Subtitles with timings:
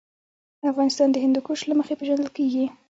[0.71, 2.65] افغانستان د هندوکش له مخې پېژندل کېږي.